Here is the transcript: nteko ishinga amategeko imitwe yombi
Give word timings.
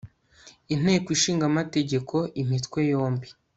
nteko 0.81 1.07
ishinga 1.15 1.43
amategeko 1.51 2.15
imitwe 2.41 2.79
yombi 2.91 3.27